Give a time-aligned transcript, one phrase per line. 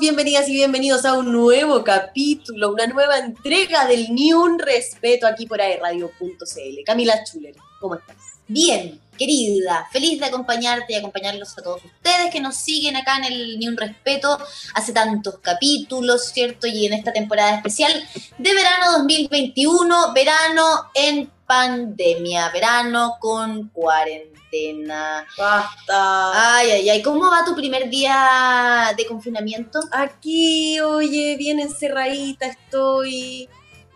[0.00, 5.44] bienvenidas y bienvenidos a un nuevo capítulo, una nueva entrega del Ni Un Respeto aquí
[5.44, 6.84] por aerradio.cl.
[6.86, 8.16] Camila Chuler, ¿cómo estás?
[8.48, 13.24] Bien, querida, feliz de acompañarte y acompañarlos a todos ustedes que nos siguen acá en
[13.24, 14.38] el Ni Un Respeto
[14.74, 16.66] hace tantos capítulos, ¿cierto?
[16.66, 17.92] Y en esta temporada especial
[18.38, 25.26] de verano 2021, verano en pandemia, verano con cuarentena.
[25.36, 26.58] Basta.
[26.58, 29.80] Ay, ay, ay, ¿cómo va tu primer día de confinamiento?
[29.90, 33.48] Aquí, oye, bien encerradita estoy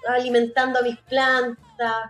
[0.09, 1.64] alimentando a mis plantas,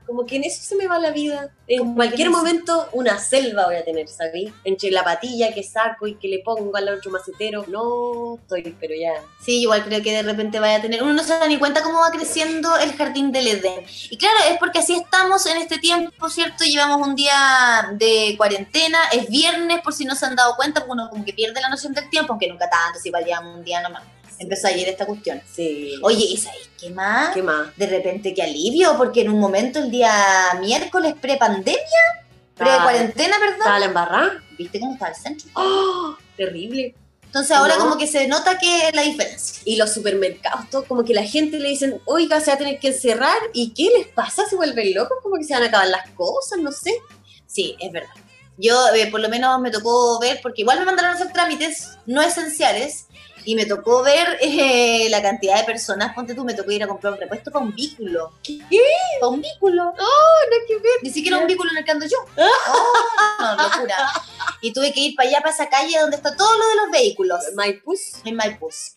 [0.06, 1.50] como que en eso se me va la vida.
[1.66, 4.52] En Como cualquier momento una selva voy a tener, ¿sabes?
[4.64, 8.95] Entre la patilla que saco y que le pongo al otro macetero, no estoy, pero
[8.95, 9.12] ya.
[9.41, 11.02] Sí, igual creo que de repente vaya a tener.
[11.02, 13.84] Uno no se da ni cuenta cómo va creciendo el jardín del Edén.
[14.10, 16.64] Y claro, es porque así estamos en este tiempo, ¿cierto?
[16.64, 20.92] Llevamos un día de cuarentena, es viernes, por si no se han dado cuenta, porque
[20.92, 23.64] uno como que pierde la noción del tiempo, aunque nunca tanto, si igual llevamos un
[23.64, 24.03] día nomás.
[24.38, 25.40] Empezó ayer esta cuestión.
[25.52, 25.94] Sí.
[26.02, 27.34] Oye, ¿y sabéis qué más?
[27.34, 27.77] ¿qué más?
[27.77, 30.12] De repente, qué alivio, porque en un momento, el día
[30.60, 31.80] miércoles pre-pandemia,
[32.56, 33.58] pre-cuarentena, ¿verdad?
[33.58, 34.42] ¿Estaba la embarrada?
[34.58, 35.48] ¿Viste cómo está el centro?
[35.54, 36.16] ¡Oh!
[36.36, 36.94] Terrible.
[37.24, 37.80] Entonces ahora No.
[37.84, 39.60] como que se nota que es la diferencia.
[39.64, 42.78] Y los supermercados, todo, como que la gente le dicen, oiga, se va a tener
[42.78, 43.36] que encerrar.
[43.52, 44.44] ¿Y qué les pasa?
[44.46, 45.19] ¿Se vuelven locos?
[45.22, 46.94] Como que se van a acabar las cosas, no sé.
[47.46, 48.10] Sí, es verdad.
[48.56, 51.98] Yo eh, por lo menos me tocó ver, porque igual me mandaron a hacer trámites
[52.06, 53.06] no esenciales,
[53.45, 56.87] y me tocó ver eh, la cantidad de personas, ponte tú, me tocó ir a
[56.89, 58.33] comprar un repuesto para un vehículo.
[58.42, 58.59] ¿Qué?
[59.20, 59.84] Para un vehículo.
[59.84, 60.92] No, hay que ver.
[61.03, 62.17] Ni siquiera un vehículo en el que ando yo.
[62.37, 63.97] Oh, no, locura.
[64.61, 66.91] Y tuve que ir para allá, para esa calle donde está todo lo de los
[66.92, 67.41] vehículos.
[67.55, 68.15] Maipus.
[68.25, 68.95] En Maipus.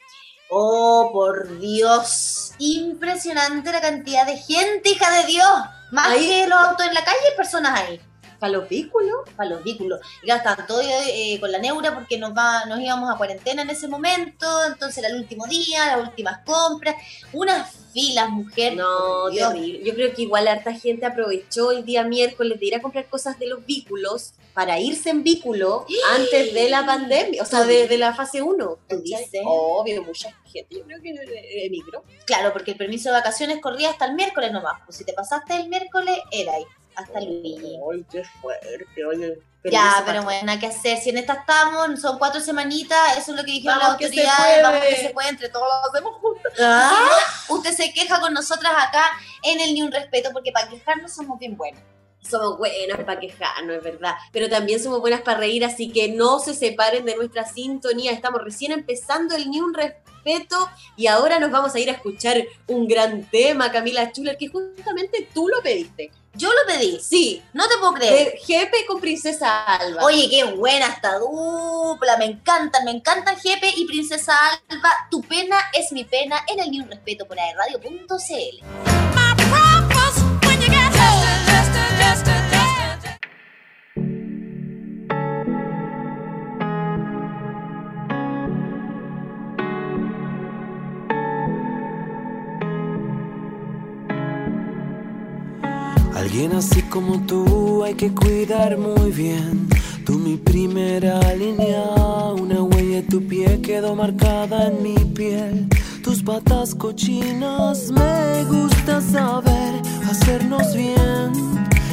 [0.49, 2.51] Oh, por Dios.
[2.57, 5.49] Impresionante la cantidad de gente, hija de Dios.
[5.91, 8.01] Más Ahí- que los autos en la calle, hay personas ahí.
[8.39, 9.27] Para los vehículos.
[9.35, 9.99] para los vehículos.
[10.21, 13.61] Y claro, estaban todos eh, con la neura porque nos, va, nos íbamos a cuarentena
[13.61, 16.95] en ese momento, entonces era el último día, las últimas compras,
[17.33, 18.75] unas filas, mujer.
[18.75, 19.53] No, Dios.
[19.53, 19.83] terrible.
[19.83, 23.39] Yo creo que igual harta gente aprovechó el día miércoles de ir a comprar cosas
[23.39, 25.85] de los vehículos para irse en vehículo
[26.15, 28.77] antes de la pandemia, o sea, de, de la fase 1.
[28.87, 29.41] ¿Tú dices?
[29.45, 30.75] Obvio, mucha gente.
[30.75, 32.03] Yo creo que eh, emigró.
[32.25, 34.81] Claro, porque el permiso de vacaciones corría hasta el miércoles nomás.
[34.85, 36.65] Pues si te pasaste el miércoles, era ahí,
[36.97, 37.79] hasta el lunes.
[37.91, 39.39] Ay, qué fuerte, oye.
[39.63, 40.97] Ya, pero bueno, nada que hacer.
[40.97, 44.63] Si en esta estamos, son cuatro semanitas, eso es lo que dijeron Vamos las autoridades,
[44.63, 46.53] vamos que se puede, entre todos lo hacemos juntos.
[46.59, 47.07] Ah,
[47.49, 49.11] Usted se queja con nosotras acá
[49.43, 51.81] en el Ni Un Respeto, porque para quejarnos somos bien buenos.
[52.21, 54.15] Somos buenas para quejarnos, es verdad.
[54.31, 58.11] Pero también somos buenas para reír, así que no se separen de nuestra sintonía.
[58.11, 62.43] Estamos recién empezando el Ni Un Respeto y ahora nos vamos a ir a escuchar
[62.67, 66.11] un gran tema, Camila Chuler, que justamente tú lo pediste.
[66.37, 68.31] Yo lo pedí, Sí, no te puedo creer.
[68.33, 70.03] de Jepe con Princesa Alba.
[70.03, 74.33] Oye, qué buena esta dupla, me encantan, me encantan Jepe y Princesa
[74.69, 75.07] Alba.
[75.09, 79.16] Tu pena es mi pena en el Ni Un Respeto por aerradio.cl.
[96.29, 99.69] Alguien así como tú hay que cuidar muy bien.
[100.05, 101.85] Tú mi primera línea,
[102.37, 105.69] una huella de tu pie quedó marcada en mi piel.
[106.03, 111.31] Tus patas cochinas me gusta saber hacernos bien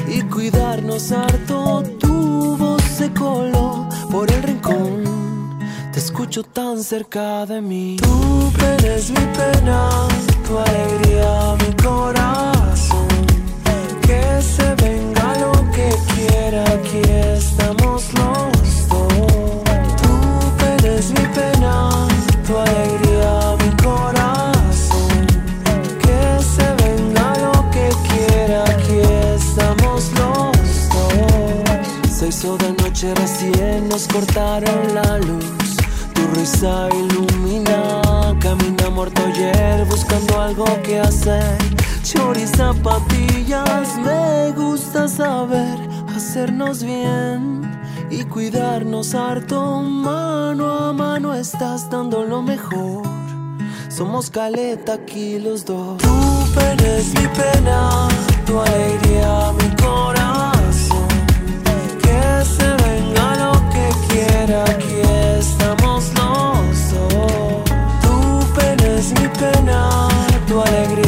[0.08, 1.84] y cuidarnos harto.
[2.00, 5.60] Tu voz se coló por el rincón.
[5.92, 7.98] Te escucho tan cerca de mí.
[8.02, 10.08] Tu pena es mi pena,
[10.44, 12.53] tu alegría mi corazón.
[14.06, 17.02] Que se venga lo que quiera, aquí
[17.36, 19.32] estamos los dos.
[20.02, 20.14] Tu
[20.58, 21.72] pena es mi pena,
[22.46, 25.26] tu alegría mi corazón.
[26.04, 26.20] Que
[26.54, 28.98] se venga lo que quiera, aquí
[29.34, 32.10] estamos los dos.
[32.10, 35.76] Se hizo de noche recién, nos cortaron la luz.
[36.14, 38.02] Tu risa ilumina,
[38.44, 41.56] camina muerto ayer buscando algo que hacer.
[42.02, 45.78] Chori zapatillas, me gusta saber
[46.14, 47.62] hacernos bien
[48.10, 49.80] y cuidarnos harto.
[49.80, 53.02] Mano a mano estás dando lo mejor.
[53.88, 55.96] Somos caleta aquí los dos.
[56.02, 56.16] Tu
[56.54, 58.08] pena es mi pena,
[58.44, 61.08] tu alegría mi corazón.
[62.02, 64.64] Que se venga lo que quiera,
[70.74, 71.03] alegría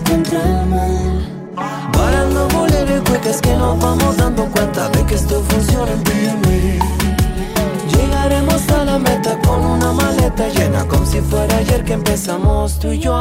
[0.00, 1.52] contra el mal.
[1.92, 6.78] Parando boleros y cuecas que nos vamos dando cuenta de que esto funciona en mí.
[7.94, 12.88] Llegaremos a la meta con una maleta llena como si fuera ayer que empezamos tú
[12.92, 13.14] y yo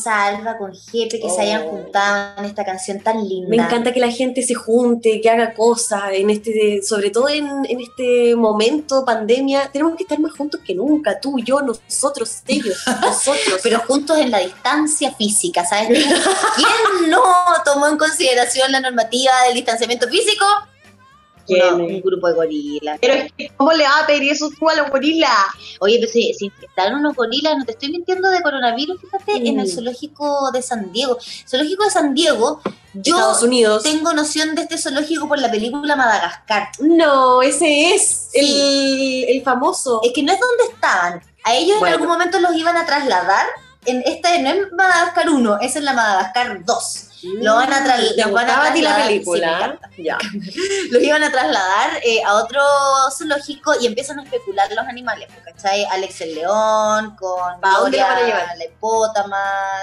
[0.00, 1.70] princesa Alba con Jepe que se hayan Oh.
[1.70, 3.48] juntado en esta canción tan linda?
[3.48, 7.46] Me encanta que la gente se junte, que haga cosas, en este, sobre todo en,
[7.68, 9.70] en este momento, pandemia.
[9.72, 13.60] Tenemos que estar más juntos que nunca, tú, yo, nosotros, ellos, nosotros.
[13.62, 15.88] Pero juntos en la distancia física, ¿sabes?
[16.56, 17.22] ¿Quién no
[17.64, 20.44] tomó en consideración la normativa del distanciamiento físico?
[21.48, 22.98] Un grupo de gorilas.
[23.00, 25.30] Pero es que, ¿cómo le va a pedir eso tú a los gorilas?
[25.80, 29.58] Oye, pero se, se infectaron unos gorilas, no te estoy mintiendo de coronavirus, fíjate, en
[29.60, 31.18] el zoológico de San Diego.
[31.48, 32.60] Zoológico de San Diego,
[32.94, 33.82] yo Estados Unidos.
[33.82, 36.68] tengo noción de este zoológico por la película Madagascar.
[36.80, 39.24] No, ese es Sí.
[39.28, 40.00] el, el famoso.
[40.04, 41.22] Es que no es donde estaban.
[41.44, 41.86] A ellos Bueno.
[41.96, 43.46] en algún momento los iban a trasladar.
[43.86, 47.06] En esta no es Madagascar 1, es en la Madagascar 2.
[47.22, 49.06] Lo van a tra- ¿Te los van a a ti la trasladar?
[49.08, 49.78] película?
[49.96, 50.18] Sí, ya.
[50.90, 52.60] Los iban a trasladar eh, a otro
[53.16, 55.84] zoológico y empiezan a especular los animales, pues, ¿cachai?
[55.84, 58.56] Alex el león, con ¿Pa dónde van a llevar?
[58.56, 59.36] la hipótama,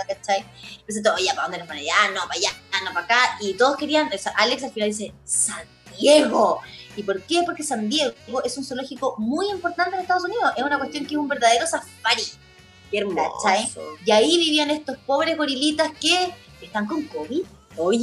[0.07, 0.45] ¿cachai?
[0.79, 1.93] Entonces todo, oye, ¿para dónde nos van allá?
[2.13, 2.49] No, para allá,
[2.83, 3.37] no, para acá.
[3.41, 5.65] Y todos querían, o sea, Alex al final dice, San
[5.97, 6.61] Diego.
[6.95, 7.43] ¿Y por qué?
[7.45, 8.13] Porque San Diego
[8.43, 10.51] es un zoológico muy importante en Estados Unidos.
[10.57, 12.23] Es una cuestión que es un verdadero safari.
[12.89, 13.43] Qué hermoso.
[13.43, 13.69] ¿Cachai?
[14.05, 16.33] Y ahí vivían estos pobres gorilitas que
[16.65, 17.43] están con COVID.
[17.79, 18.01] Oye,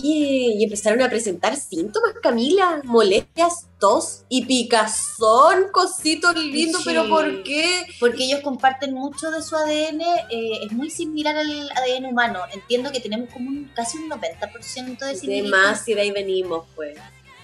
[0.55, 6.85] y empezaron a presentar síntomas, Camila, molestias, tos y picazón, cosito lindo, Sí.
[6.87, 7.85] pero ¿por qué?
[7.99, 12.39] porque ellos comparten mucho de su ADN, eh, es muy similar al ADN humano.
[12.53, 15.51] Entiendo que tenemos como un, casi un 90% de De similitud.
[15.51, 16.97] más, y de ahí venimos, pues.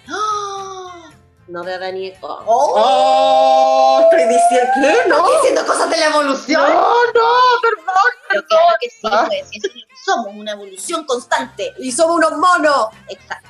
[0.06, 1.10] ¡Ah!
[1.50, 2.38] No de Adán y Eva.
[2.46, 4.00] ¡Oh!
[4.04, 5.08] estoy diciendo, ¿qué?
[5.08, 5.28] No.
[5.36, 6.62] Diciendo cosas de la evolución.
[6.62, 7.30] No, no,
[7.60, 8.10] perdón.
[8.28, 11.74] Pero claro que sí, pues, si eso es lo que somos, una evolución constante.
[11.78, 12.86] Y somos unos monos.
[13.08, 13.48] Exacto.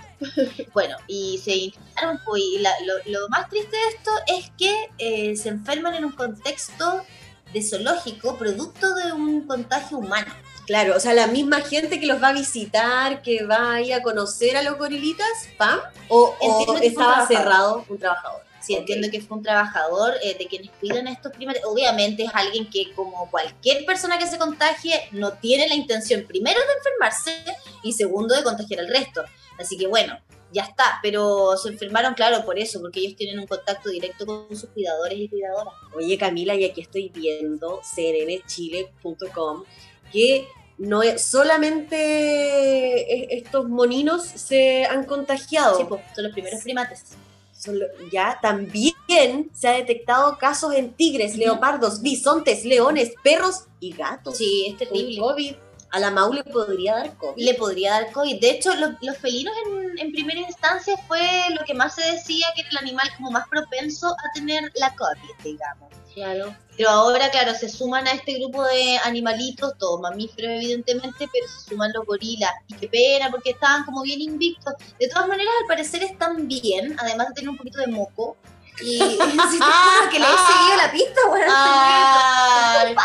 [0.74, 4.90] Bueno, y se infectaron, pues, y la- lo, lo más triste de esto es que
[4.98, 7.04] eh, se enferman en un contexto
[7.52, 10.32] de zoológico producto de un contagio humano.
[10.70, 13.92] Claro, o sea, la misma gente que los va a visitar, que va a ir
[13.92, 15.80] a conocer a los gorilitas, ¿pam?
[16.08, 17.26] O, o un estaba trabajador.
[17.26, 18.42] cerrado un trabajador.
[18.60, 21.60] Sí, entiendo que fue un trabajador eh, de quienes cuidan a estos primeros.
[21.64, 26.60] Obviamente es alguien que, como cualquier persona que se contagie, no tiene la intención, primero,
[26.60, 27.44] de enfermarse
[27.82, 29.24] y segundo, de contagiar al resto.
[29.58, 30.20] Así que bueno,
[30.52, 31.00] ya está.
[31.02, 35.18] Pero se enfermaron, claro, por eso, porque ellos tienen un contacto directo con sus cuidadores
[35.18, 35.74] y cuidadoras.
[35.96, 39.64] Oye, Camila, y aquí estoy viendo cnnchile.com
[40.12, 40.48] que
[40.80, 45.76] no es, solamente estos moninos se han contagiado.
[45.76, 47.04] Sí, pues, son los primeros primates.
[47.52, 53.92] Son lo- ya también se ha detectado casos en tigres, leopardos, bisontes, leones, perros y
[53.92, 54.38] gatos.
[54.38, 55.18] Sí, es terrible.
[55.18, 55.54] COVID.
[55.92, 57.44] A la Mau le podría dar COVID.
[57.44, 58.40] Le podría dar COVID.
[58.40, 61.20] De hecho, lo- los felinos en, en primera instancia fue
[61.58, 64.94] lo que más se decía que era el animal como más propenso a tener la
[64.94, 65.89] COVID, digamos.
[66.14, 66.54] Claro.
[66.76, 71.70] Pero ahora, claro, se suman a este grupo de animalitos, todos mamíferos evidentemente, pero se
[71.70, 72.52] suman los gorilas.
[72.68, 74.74] Y qué pena, porque estaban como bien invictos.
[74.98, 78.36] De todas maneras, al parecer están bien, además de tener un poquito de moco.
[78.82, 78.98] Y
[79.50, 82.96] si te que le he seguido la pista, bueno, Ay,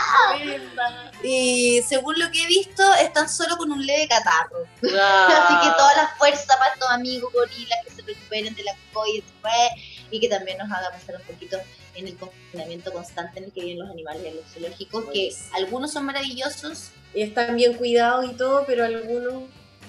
[1.24, 4.66] Y según lo que he visto, están solo con un leve catarro.
[4.98, 5.28] Ah.
[5.28, 9.22] Así que toda la fuerza para estos amigos gorilas que se recuperen de la COVID
[9.22, 9.72] después
[10.12, 11.58] y que también nos haga pasar un poquito
[11.96, 15.92] en el confinamiento constante en el que viven los animales en los zoológicos, que algunos
[15.92, 19.44] son maravillosos, Y están bien cuidados y todo, pero algunos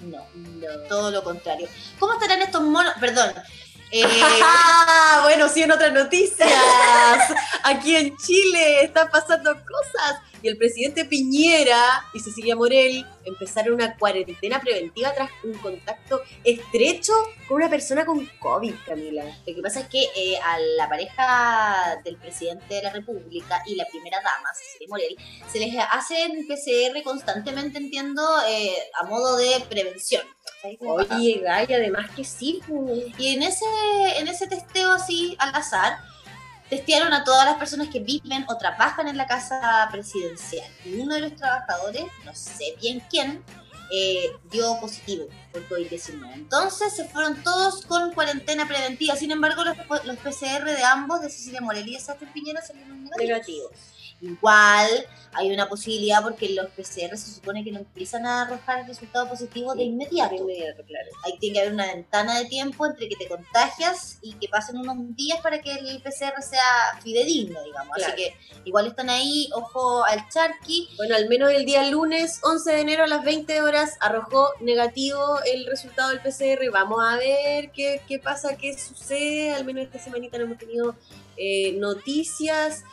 [0.04, 0.78] no, no.
[0.88, 1.68] todo lo contrario.
[1.98, 2.92] ¿Cómo estarán estos monos?
[3.00, 3.32] Perdón.
[3.90, 6.50] Eh, Ah, bueno, sí, en otras noticias.
[7.62, 10.20] Aquí en Chile están pasando cosas.
[10.42, 17.12] y el presidente Piñera y Cecilia Morel empezaron una cuarentena preventiva tras un contacto estrecho
[17.48, 19.24] con una persona con COVID, Camila.
[19.46, 23.76] Lo que pasa es que eh, a la pareja del presidente de la República y
[23.76, 25.16] la primera dama, Cecilia Morel,
[25.50, 30.22] se les hacen PCR constantemente, entiendo, eh, a modo de prevención.
[30.74, 31.18] ¿Cachai?
[31.18, 32.60] Oye, Gaya, además que sí.
[33.18, 33.64] Y en ese,
[34.18, 35.98] en ese testeo así, al azar,
[36.68, 40.68] testearon a todas las personas que viven o trabajan en la casa presidencial.
[40.84, 43.42] Y uno de los trabajadores, no sé bien quién,
[43.92, 46.32] eh, dio positivo por COVID-19.
[46.34, 49.14] Entonces se fueron todos con cuarentena preventiva.
[49.14, 53.04] Sin embargo, los, los PCR de ambos, de Cecilia Morel y de Sebastián Piñera, salieron
[53.04, 53.18] negativos.
[53.18, 53.70] Negativos.
[54.20, 55.06] Igual
[55.36, 59.28] hay una posibilidad porque los PCR se supone que no empiezan a arrojar el resultado
[59.28, 60.34] positivo de inmediato.
[60.34, 61.08] De inmediato, claro.
[61.24, 64.78] Ahí tiene que haber una ventana de tiempo entre que te contagias y que pasen
[64.78, 67.96] unos días para que el PCR sea fidedigno, digamos.
[67.96, 68.14] Claro.
[68.14, 70.88] Así que igual están ahí, ojo al charqui.
[70.96, 75.40] Bueno, al menos el día lunes 11 de enero a las 20 horas arrojó negativo
[75.44, 76.70] el resultado del PCR.
[76.72, 79.52] Vamos a ver qué, qué pasa, qué sucede.
[79.52, 80.94] Al menos esta semanita no hemos tenido
[81.36, 82.84] eh, noticias.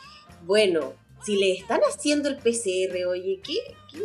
[0.42, 0.92] Bueno,
[1.24, 3.58] si le están haciendo el PCR, oye, ¿qué?
[3.90, 3.98] qué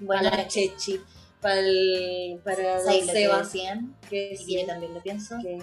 [0.00, 1.00] Bueno, para Chechi,
[1.40, 3.96] para, el, para don ¿sabes lo que Seba, decían?
[4.08, 5.36] que sí, yo también lo pienso.
[5.42, 5.62] que-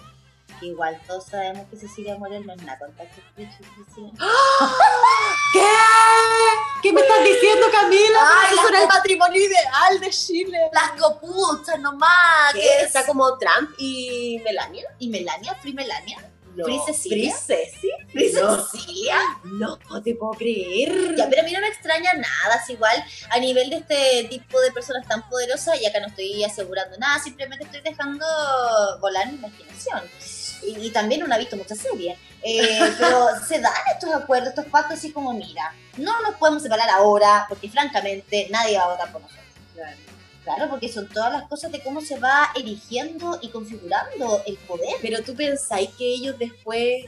[0.60, 4.18] Que igual todos sabemos que Cecilia Morel no es contacto del presidente.
[5.54, 5.62] ¿Qué?
[6.82, 8.20] ¿Qué me estás diciendo, Camila?
[8.42, 10.58] Ay, Eso era el matrimonio ideal de Chile.
[10.74, 12.54] Las copuchas nomás.
[12.54, 12.60] ¿Qué?
[12.62, 14.86] que Está como Trump y Melania.
[14.98, 15.56] ¿Y Melania?
[15.62, 16.30] ¿Free Melania?
[16.60, 16.66] No.
[16.66, 17.34] ¿Free Cecilia?
[17.36, 17.90] ¿Free Ceci?
[18.12, 18.66] ¿Free No.
[18.66, 19.18] Cecilia?
[19.46, 21.16] No, no te puedo creer.
[21.16, 24.60] Ya, pero a mí no me extraña nada, es igual a nivel de este tipo
[24.60, 28.26] de personas tan poderosas, y acá no estoy asegurando nada, simplemente estoy dejando
[29.00, 30.02] volar mi imaginación.
[30.64, 32.18] Y, y también uno ha visto muchas series.
[32.44, 36.90] Eh, pero se dan estos acuerdos, estos pactos así como, mira, no nos podemos separar
[36.90, 39.46] ahora, porque francamente nadie va a votar por nosotros.
[39.74, 39.98] Claro,
[40.70, 44.96] porque son todas las cosas de cómo se va erigiendo y configurando el poder.
[45.02, 47.06] Pero tú pensáis que ellos después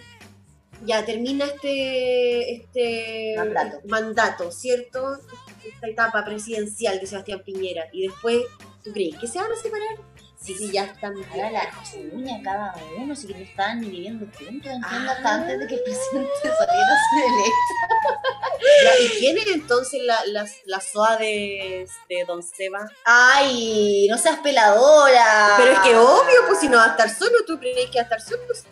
[0.86, 3.78] ya termina este, este Mandato.
[3.88, 5.20] mandato, ¿cierto?
[5.66, 7.86] Esta etapa presidencial de Sebastián Piñera.
[7.92, 8.44] Y después,
[8.84, 10.11] ¿tú crees que se van a separar?
[10.44, 14.26] Sí, sí, ya están Ahora la chuña cada uno, si que no estaban ni viviendo
[14.26, 15.14] juntos, entiendo, Ah.
[15.16, 19.04] hasta antes de que el presidente saliera a ser electo.
[19.16, 22.90] ¿Y quién es entonces la, la, la SOA de, de Don Seba?
[23.06, 25.54] Ay, no seas peladora.
[25.58, 28.02] Pero es que obvio, pues si no va a estar solo, ¿tú crees que va
[28.02, 28.42] a estar solo?
[28.48, 28.66] Pues,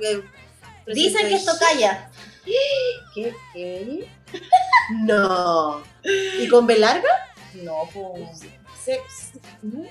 [0.00, 0.22] eh,
[0.86, 2.10] Dicen que esto calla.
[3.14, 3.34] ¿Qué?
[3.52, 4.08] ¿Qué?
[5.02, 5.82] No.
[6.02, 7.08] ¿Y con B larga?
[7.54, 8.40] No, pues.
[8.84, 9.84] Se- se- No.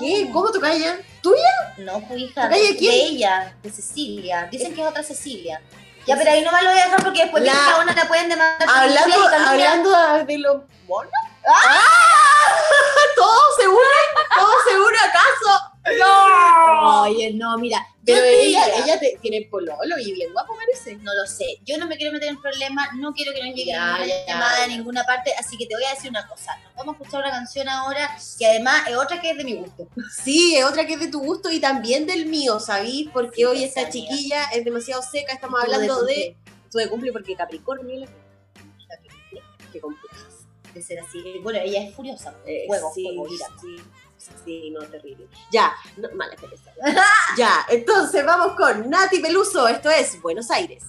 [0.00, 0.28] ¿Qué?
[0.32, 0.96] ¿Cómo tú callas?
[1.22, 1.34] ¿Tú?
[1.78, 2.48] No, pues hija.
[2.48, 2.92] ¿Calla De, quién?
[2.92, 4.48] de ella, de Cecilia.
[4.50, 5.60] Dicen que es otra Cecilia.
[6.06, 7.82] Ya, pero ahí no me lo voy a dejar porque después La- dicen que a
[7.82, 8.68] una la pueden demandar.
[8.68, 11.12] Hablando, hablando de los monos.
[11.46, 11.80] ¡Ah!
[13.16, 13.78] ¿Todo se une?
[14.38, 15.72] ¿Todo se une acaso?
[15.98, 17.02] ¡No!
[17.02, 17.86] Oye, no, mira.
[18.04, 20.96] Pero ella, diría- ella te- tiene pololo y bien guapo parece.
[20.96, 21.58] No lo sé.
[21.66, 24.60] Yo no me quiero meter en problemas, no quiero que nos llegue Ya, ninguna llamada
[24.62, 26.56] de ninguna parte, así que te voy a decir una cosa.
[26.64, 29.54] Nos vamos a escuchar una canción ahora que además es otra que es de mi
[29.54, 29.88] gusto.
[30.22, 33.10] Sí, es otra que es de tu gusto y también del mío, ¿sabí?
[33.12, 36.36] Porque Sí, hoy pues, esta chiquilla es demasiado seca, estamos de hablando de...
[36.70, 38.06] Tu de cumple porque Capricornio
[39.72, 40.46] que complejas.
[40.74, 41.22] De ser así.
[41.42, 42.34] Bueno, ella es furiosa.
[42.46, 43.46] Eh, Fuego, sí, fuego, ira.
[43.60, 43.76] sí,
[44.44, 45.26] sí, no, terrible.
[45.50, 46.72] Ya, no, mala experiencia.
[47.36, 50.84] ya, entonces vamos con Nati Peluso, esto es Buenos Aires.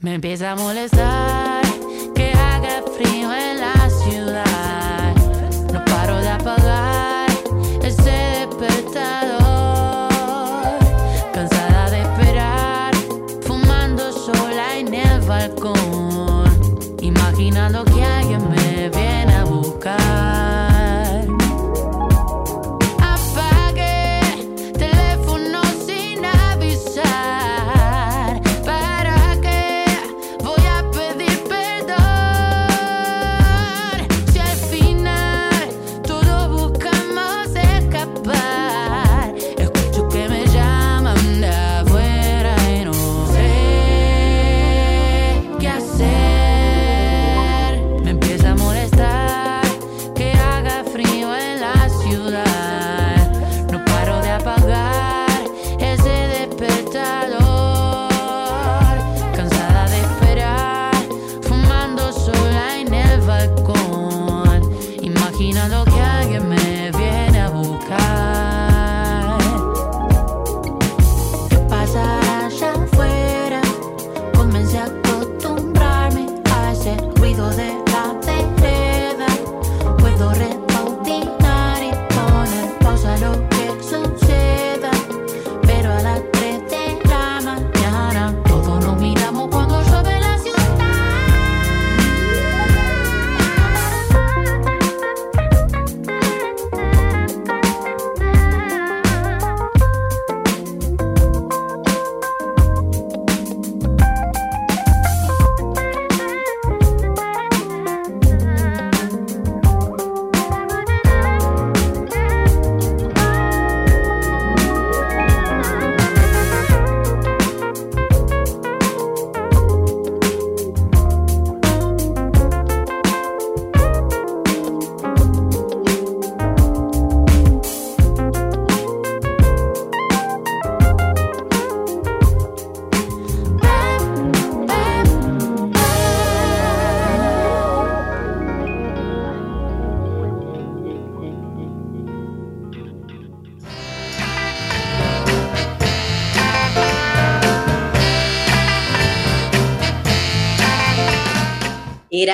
[0.00, 1.62] Me empieza a molestar
[2.14, 3.77] que haga frío en la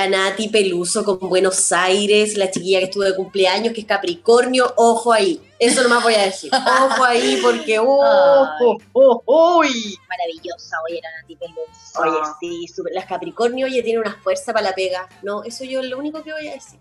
[0.08, 5.12] Nati Peluso con Buenos Aires, la chiquilla que estuvo de cumpleaños, que es Capricornio, ojo
[5.12, 5.40] ahí.
[5.58, 6.50] Eso nomás voy a decir.
[6.54, 8.46] Ojo ahí porque, oh,
[8.92, 9.98] oh, oh, uy.
[10.08, 12.00] Maravillosa, oye, era Nati Peluso.
[12.00, 12.92] Oye, sí, súper.
[12.94, 15.08] las Capricornio, oye, tienen una fuerza para la pega.
[15.22, 16.78] No, eso yo es lo único que voy a decir.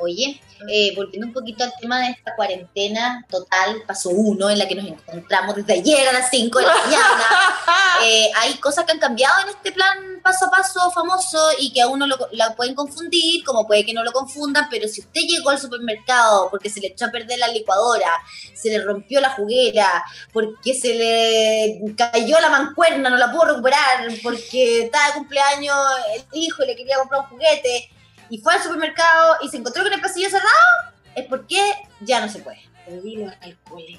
[0.00, 4.68] Oye, eh, volviendo un poquito al tema de esta cuarentena total, paso uno, en la
[4.68, 7.24] que nos encontramos desde ayer a las 5 de la mañana.
[8.02, 11.80] Eh, hay cosas que han cambiado en este plan paso a paso famoso y que
[11.80, 15.20] a uno lo, la pueden confundir, como puede que no lo confundan, pero si usted
[15.20, 18.10] llegó al supermercado porque se le echó a perder la licuadora,
[18.52, 24.08] se le rompió la juguera, porque se le cayó la mancuerna, no la pudo recuperar,
[24.22, 25.76] porque estaba de cumpleaños
[26.14, 27.90] el hijo y le quería comprar un juguete,
[28.30, 31.60] y fue al supermercado y se encontró con el pasillo cerrado, es porque
[32.00, 32.60] ya no se puede.
[32.86, 33.98] Pero dilo al cole.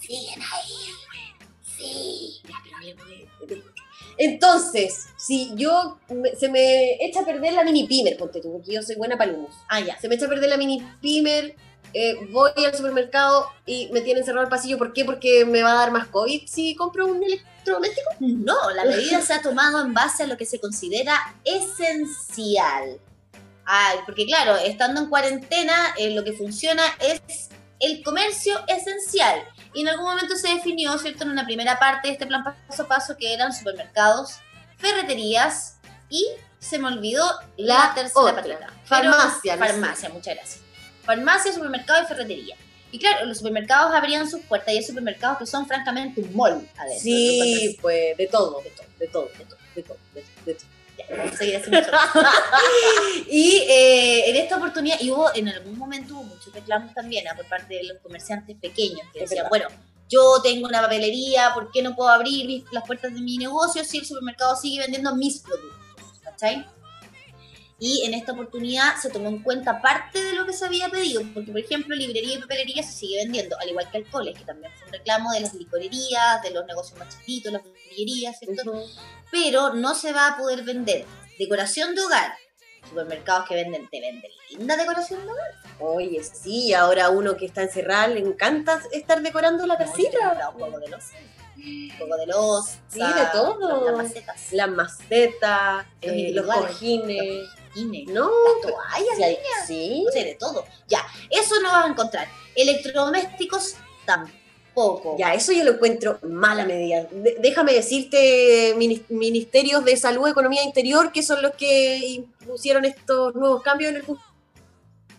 [0.00, 0.90] Siguen ahí,
[1.76, 2.42] sí.
[2.48, 2.56] Ya,
[3.46, 3.62] pero
[4.18, 8.72] Entonces, si yo me- se me echa a perder la mini pimer, ponte tú, porque
[8.74, 9.54] yo soy buena para el humus.
[9.68, 9.98] Ah, ya.
[9.98, 11.56] Se me echa a perder la mini pimer,
[11.94, 14.76] eh, voy al supermercado y me tienen cerrado el pasillo.
[14.78, 15.04] ¿Por qué?
[15.04, 18.10] Porque me va a dar más COVID si compro un electrodoméstico.
[18.20, 23.00] No, la medida se ha tomado en base a lo que se considera esencial.
[23.64, 27.48] Ay, porque claro, estando en cuarentena, eh, lo que funciona es
[27.80, 29.42] el comercio esencial.
[29.72, 32.82] Y en algún momento se definió, ¿cierto?, en una primera parte de este plan paso
[32.82, 34.34] a paso, que eran supermercados,
[34.76, 35.78] ferreterías
[36.10, 36.26] y
[36.58, 37.24] se me olvidó
[37.56, 38.72] la, La tercera otra, patita.
[38.84, 40.60] farmacia, Pero- farmacia, muchas gracias.
[41.04, 42.56] Farmacia, supermercado y ferretería.
[42.90, 46.52] Y claro, los supermercados abrían sus puertas y hay supermercados que son francamente un mall
[46.76, 47.00] adentro.
[47.02, 50.34] Sí, pues de todo, de todo, de todo, de todo, de todo, de todo.
[50.46, 50.74] De todo.
[51.20, 51.70] A eso.
[53.30, 57.34] y eh, en esta oportunidad, y hubo en algún momento hubo muchos reclamos también ah,
[57.36, 59.68] por parte de los comerciantes pequeños que Es decían, verdad.
[59.68, 63.36] bueno, yo tengo una papelería, ¿por qué no puedo abrir mis- las puertas de mi
[63.38, 66.20] negocio si el supermercado sigue vendiendo mis productos?
[66.22, 66.64] ¿Cachai?
[67.78, 71.22] Y en esta oportunidad se tomó en cuenta parte de lo que se había pedido,
[71.34, 74.72] porque por ejemplo librería y papelería se sigue vendiendo, al igual que alcoholes, que también
[74.76, 78.72] fue un reclamo de las licorerías, de los negocios más chiquitos, las botillerías, ¿cierto?
[79.30, 81.04] Pero no se va a poder vender
[81.38, 82.32] decoración de hogar.
[82.88, 85.50] Supermercados que venden, te venden linda decoración de hogar.
[85.80, 90.50] Oye, sí, ahora uno que está encerrado le encanta estar decorando la casita.
[90.54, 91.04] Un poco de los
[91.56, 93.84] un poco de los Sí, de todo.
[93.86, 97.48] las macetas, Las macetas, Los eh, los cojines.
[98.06, 98.30] No,
[98.62, 99.18] las toallas,
[99.66, 100.64] sí, de todo.
[100.88, 102.28] Ya, eso no vas a encontrar.
[102.54, 105.16] Electrodomésticos tampoco.
[105.18, 107.04] Ya, eso yo lo encuentro mala medida.
[107.10, 113.34] De- déjame decirte, minis- ministerios de salud, economía interior, que son los que impusieron estos
[113.34, 114.04] nuevos cambios en el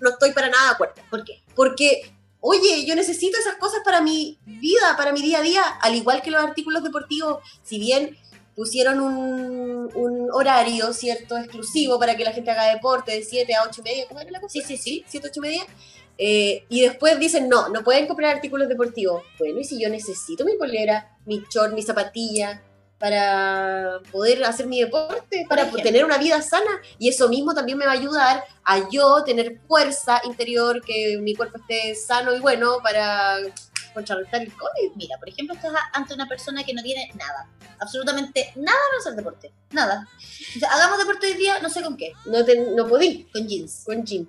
[0.01, 0.95] No estoy para nada de acuerdo.
[1.09, 1.41] ¿Por qué?
[1.55, 5.95] Porque, oye, yo necesito esas cosas para mi vida, para mi día a día, al
[5.95, 7.39] igual que los artículos deportivos.
[7.63, 8.17] Si bien
[8.55, 13.63] pusieron un, un horario, ¿cierto?, exclusivo para que la gente haga deporte de 7 a
[13.63, 14.53] 8 y media, ¿cómo era la cosa?
[14.53, 15.65] Sí, sí, sí, 7, 8 y media.
[16.17, 19.23] Eh, y después dicen, no, no pueden comprar artículos deportivos.
[19.37, 22.61] Bueno, y si yo necesito mi polera, mi short, mi zapatilla,
[22.97, 26.81] para poder hacer mi deporte, para tener una vida sana.
[26.97, 31.35] Y eso mismo también me va a ayudar a yo tener fuerza interior, que mi
[31.35, 33.37] cuerpo esté sano y bueno para
[33.95, 34.91] contrarrestar el COVID.
[34.95, 39.13] Mira, por ejemplo, estás ante una persona que no tiene nada, absolutamente nada para hacer
[39.15, 40.07] deporte, nada.
[40.55, 43.47] O sea, hagamos deporte hoy día, no sé con qué, No, te, no podí con
[43.47, 43.83] jeans.
[43.85, 44.27] con gym.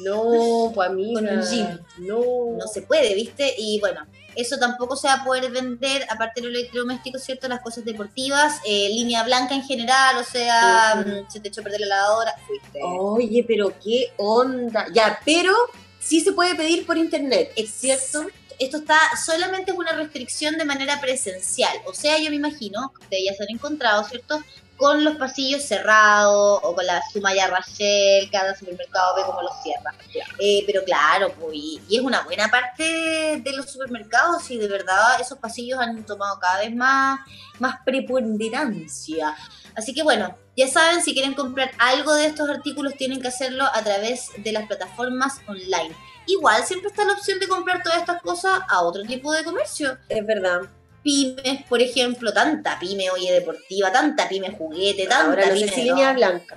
[0.00, 1.20] No, pues amiga.
[1.20, 1.78] Con un gym.
[1.98, 2.20] No.
[2.58, 3.54] No se puede, ¿viste?
[3.56, 7.46] Y bueno, eso tampoco se va a poder vender, aparte de los electrodomésticos, ¿cierto?
[7.48, 11.64] Las cosas deportivas, eh, línea blanca en general, o sea, mm, se te echó a
[11.64, 12.80] perder la lavadora, fuiste.
[12.82, 14.86] Oye, pero qué onda.
[14.92, 15.52] Ya, pero
[16.00, 18.26] sí se puede pedir por internet, ¿es cierto?
[18.58, 21.76] Esto está solamente es una restricción de manera presencial.
[21.86, 24.42] O sea, yo me imagino que ustedes ya se han encontrado, ¿cierto?
[24.76, 29.94] Con los pasillos cerrados o con la sumaya Rachel, cada supermercado ve cómo los cierra.
[30.40, 34.58] Eh, pero claro, pues, y, y es una buena parte de, de los supermercados y
[34.58, 37.20] de verdad esos pasillos han tomado cada vez más,
[37.60, 39.36] más preponderancia.
[39.76, 43.64] Así que bueno, ya saben, si quieren comprar algo de estos artículos tienen que hacerlo
[43.72, 45.94] a través de las plataformas online.
[46.26, 49.98] Igual siempre está la opción de comprar todas estas cosas a otro tipo de comercio.
[50.08, 50.62] Es verdad.
[51.02, 55.72] Pymes, por ejemplo, tanta pyme, oye, deportiva, tanta pyme juguete, tanta Ahora no sé pyme
[55.74, 56.56] si línea blanca.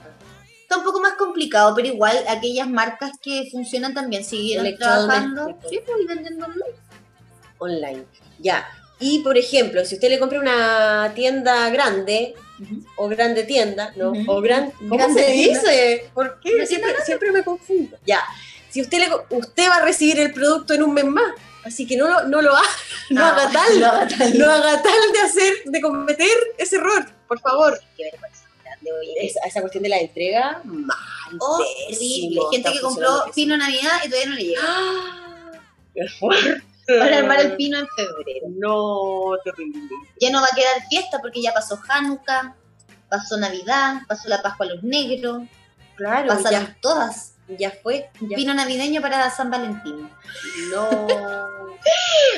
[0.61, 5.79] Está un poco más complicado, pero igual aquellas marcas que funcionan también siguieron trabajando sí,
[5.85, 6.75] pues, y vendiendo online.
[7.57, 8.03] online.
[8.39, 8.67] Ya.
[8.99, 12.35] Y por ejemplo, si usted le compra una tienda grande,
[12.95, 14.11] o grande tienda, ¿no?
[14.27, 15.59] O gran, ¿cómo Grande se tienda.
[15.59, 16.09] dice?
[16.13, 16.65] ¿Por qué?
[16.65, 17.97] Siempre, siempre me confundo.
[18.05, 18.23] Ya.
[18.69, 21.31] Si usted le, usted va a recibir el producto en un mes más,
[21.65, 22.67] así que no lo, no lo haga,
[23.09, 24.37] no Ah, haga tal, no haga tal.
[24.37, 27.79] no haga tal de hacer, de cometer ese error, por favor.
[27.95, 29.25] Qué vergüenza grande, oye.
[29.25, 30.97] Esa, esa cuestión de la entrega, mal.
[31.39, 32.39] Horrible.
[32.51, 34.61] Gente que compró pino Navidad y todavía no le llega.
[34.63, 35.51] ¡Ah!
[35.93, 36.63] Qué fuerte.
[36.87, 38.47] Para armar el pino en febrero.
[38.49, 39.89] No, terrible.
[40.21, 42.55] Ya no va a quedar fiesta porque ya pasó Hanukkah,
[43.09, 45.43] pasó Navidad, pasó la Pascua a los negros,
[45.97, 47.33] Claro, pasaron ya, todas.
[47.47, 48.09] Ya fue.
[48.21, 50.09] Ya Pino navideño para San Valentín.
[50.71, 51.07] No.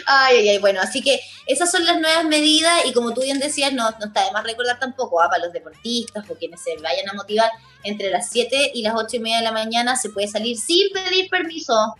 [0.05, 3.39] Ay, ay, ay, bueno, así que esas son las nuevas medidas y como tú bien
[3.39, 6.75] decías, no, no está de más recordar tampoco, ah, para los deportistas o quienes se
[6.81, 7.49] vayan a motivar,
[7.83, 10.89] entre las 7 y las 8 y media de la mañana se puede salir sin
[10.91, 11.95] pedir permiso,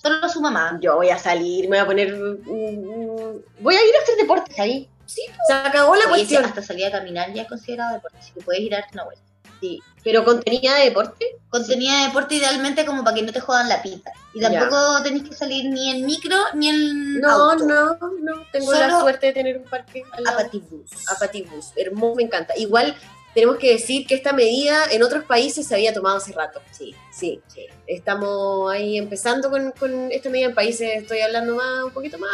[0.00, 0.78] solo su mamá.
[0.80, 2.14] Yo voy a salir, me voy a poner.
[2.14, 4.88] mm, Voy a ir a hacer deportes ahí.
[5.06, 6.44] Sí, se acabó la Oye, sí, cuestión.
[6.46, 9.04] hasta salir a caminar ya es considerado deporte, así que puedes ir a darte una
[9.04, 9.22] vuelta.
[9.60, 11.36] Sí, pero contenida de deporte.
[11.48, 14.12] Contenida de deporte idealmente como para que no te jodan la pita.
[14.34, 17.64] Y tampoco tenés que salir ni en micro ni en No, auto.
[17.64, 18.46] no, no.
[18.52, 20.38] Tengo la suerte de tener un parque al lado.
[20.40, 20.90] Apatibus.
[21.08, 21.72] Apatibus.
[21.76, 22.54] Hermoso, me encanta.
[22.56, 22.96] Igual
[23.34, 26.60] tenemos que decir que esta medida en otros países se había tomado hace rato.
[26.70, 27.40] Sí, sí.
[27.48, 27.66] Sí.
[27.86, 32.30] Estamos ahí empezando con, con esta medida en países, estoy hablando más, un poquito más.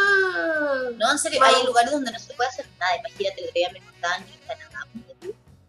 [0.99, 2.97] No, en serio, hay lugares donde no se puede hacer nada.
[2.99, 4.87] Imagínate, día me contaban que en Canadá,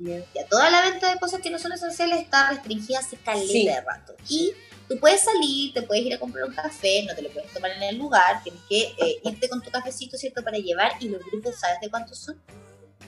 [0.04, 3.66] ya toda la venta de cosas que no son esenciales está restringida hace caleta Sí.
[3.66, 4.16] de rato.
[4.30, 4.54] Y
[4.90, 7.72] tú puedes salir, te puedes ir a comprar un café, no te lo puedes tomar
[7.72, 10.44] en el lugar, tienes que eh, irte con tu cafecito, ¿cierto?
[10.44, 10.92] Para llevar.
[11.00, 12.42] Y los grupos, ¿sabes de cuántos son?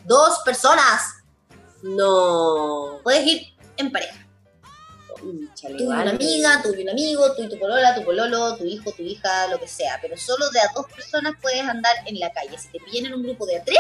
[0.06, 1.02] Dos personas.
[1.82, 3.00] No.
[3.04, 4.20] Puedes ir en pareja.
[5.56, 8.58] Chale, Tú y una amiga, tú y un amigo, tú y tu polola, tu pololo,
[8.58, 9.98] tu hijo, tu hija, lo que sea.
[10.02, 12.58] Pero solo de a dos personas puedes andar en la calle.
[12.58, 13.78] Si te pillan en un grupo de a tres,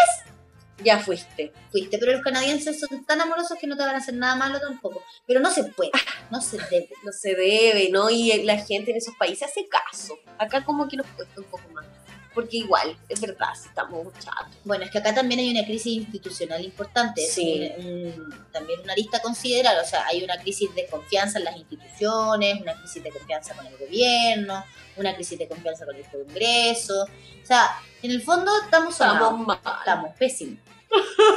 [0.83, 1.53] Ya fuiste.
[1.71, 1.97] fuiste.
[1.97, 5.03] Pero los canadienses son tan amorosos que no te van a hacer nada malo tampoco.
[5.27, 5.91] Pero no se puede,
[6.31, 6.89] no se debe.
[7.03, 8.09] No se debe, ¿no?
[8.09, 10.17] Y la gente en esos países hace caso.
[10.37, 11.85] Acá como que nos cuesta un poco más.
[12.33, 14.53] Porque igual, es verdad, estamos chatos.
[14.63, 17.69] Bueno, es que acá también hay una crisis institucional importante, Sí.
[17.77, 21.45] un- un- también una arista a considerar, o sea, hay una crisis de confianza en
[21.45, 24.63] las instituciones, una crisis de confianza con el gobierno,
[24.97, 27.69] una crisis de confianza con el Congreso, o sea,
[28.01, 29.59] en el fondo estamos Estamos mal.
[29.79, 30.59] estamos pésimos.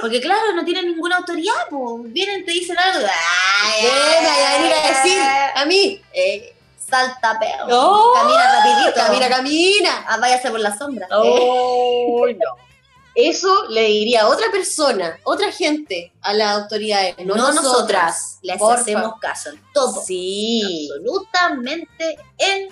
[0.02, 4.72] Porque claro, no tienen ninguna autoridad, pues vienen, te dicen algo, ¡ay, y a venir
[4.74, 5.18] a decir
[5.54, 6.55] a mí, eh,
[6.88, 8.12] salta perro, ¡Oh!
[8.14, 10.04] camina rapidito, camina, camina.
[10.08, 11.06] Ah, váyase por la sombra.
[11.10, 12.66] Oh, no.
[13.14, 18.38] Eso le diría a otra persona, otra gente, a las autoridades, no, no, nosotras.
[18.42, 18.80] les Porfa.
[18.80, 20.02] hacemos caso en todo.
[20.04, 20.88] Sí.
[20.92, 22.68] absolutamente en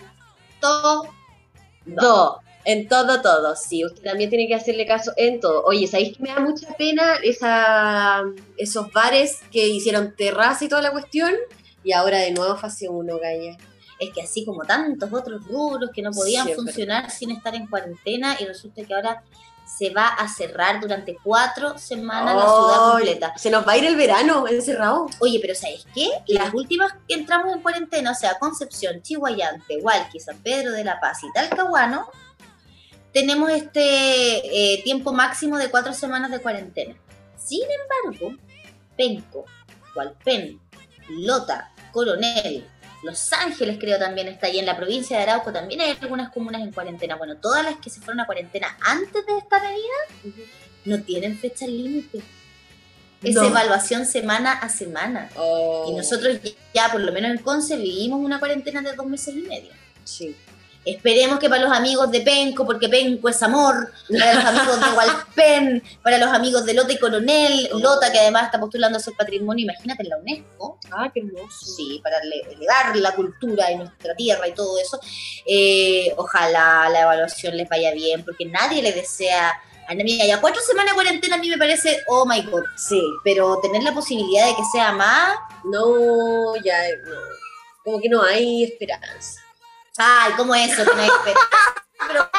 [0.60, 1.08] todo.
[2.66, 3.56] En todo, todo.
[3.56, 5.62] Sí, usted también tiene que hacerle caso en todo.
[5.64, 8.22] Oye, ¿sabéis que me da mucha pena esa,
[8.58, 11.32] esos bares que hicieron terraza y toda la cuestión?
[11.82, 13.56] Y ahora de nuevo fase 1, Gaya.
[13.98, 18.36] Es que así como tantos otros rubros que no podían funcionar sin estar en cuarentena
[18.40, 19.22] y resulta que ahora
[19.64, 23.38] se va a cerrar durante cuatro semanas la ciudad completa.
[23.38, 25.06] Se nos va a ir el verano encerrado.
[25.20, 26.10] Oye, pero ¿sabes qué?
[26.26, 31.00] Las últimas que entramos en cuarentena, o sea, Concepción, Chihuayante, Hualqui, San Pedro de la
[31.00, 32.08] Paz y Talcahuano,
[33.12, 36.96] tenemos este eh, tiempo máximo de cuatro semanas de cuarentena.
[37.36, 38.36] Sin embargo,
[38.96, 39.44] Penco,
[39.94, 40.60] Hualpén,
[41.08, 42.68] Lota, Coronel,
[43.04, 46.62] Los Ángeles creo también está ahí en la provincia de Arauco, también hay algunas comunas
[46.62, 47.16] en cuarentena.
[47.16, 50.40] Bueno, todas las que se fueron a cuarentena antes de esta medida
[50.84, 52.20] no tienen fecha límite.
[53.22, 53.44] Es No.
[53.44, 55.30] evaluación semana a semana.
[55.36, 56.38] Oh, Y nosotros
[56.74, 59.70] ya, por lo menos en Conce, vivimos una cuarentena de dos meses y medio.
[60.04, 60.36] Sí.
[60.86, 64.96] Esperemos que para los amigos de Penco, porque Penco es amor, para los amigos de
[64.96, 69.14] Hualpén, para los amigos de Lota y Coronel, Lota que además está postulando a ser
[69.16, 71.64] patrimonio, imagínate en la UNESCO, Ah, qué hermoso.
[71.66, 75.00] sí, para ele- elevar la cultura de nuestra tierra y todo eso.
[75.46, 79.52] Eh, ojalá la evaluación les vaya bien, porque nadie le desea
[79.88, 80.26] a nadie.
[80.26, 83.00] Ya cuatro semanas de cuarentena a mí me parece, oh my god, Sí.
[83.24, 87.14] pero tener la posibilidad de que sea más, No, ya no.
[87.82, 89.40] Como que no hay esperanza.
[89.98, 90.84] Ay, ¿cómo eso?
[90.84, 91.48] Que no hay esperanza?
[92.06, 92.30] Pero-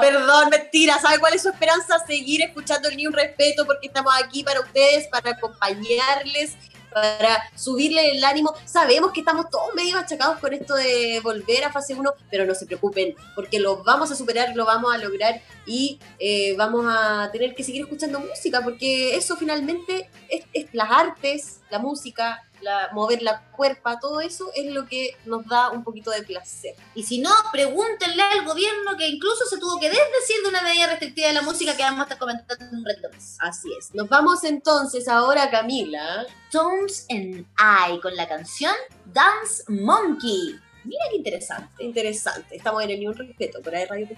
[0.00, 0.98] Perdón, mentira.
[1.00, 1.98] ¿Sabe cuál es su esperanza?
[2.06, 6.56] Seguir escuchando el Ni Un Respeto porque estamos aquí para ustedes, para acompañarles,
[6.92, 8.52] para subirle el ánimo.
[8.64, 12.54] Sabemos que estamos todos medio machacados con esto de volver a fase 1, pero no
[12.54, 17.30] se preocupen porque lo vamos a superar, lo vamos a lograr y eh, vamos a
[17.32, 22.90] tener que seguir escuchando música porque eso finalmente es, es las artes, la música, la,
[22.92, 26.74] mover la cuerpa, todo eso es lo que nos da un poquito de placer.
[26.94, 30.86] Y si no, pregúntenle al gobierno que incluso se tuvo que desdecir de una medida
[30.86, 33.36] restrictiva de la música que vamos a estar comentando en un más.
[33.40, 33.94] Así es.
[33.94, 36.26] Nos vamos entonces ahora, Camila.
[36.50, 38.74] Tones and I con la canción
[39.06, 40.60] Dance Monkey.
[40.84, 41.84] Mira qué interesante.
[41.84, 42.56] Interesante.
[42.56, 44.08] Estamos en el Ni Un Respeto por ahí Radio.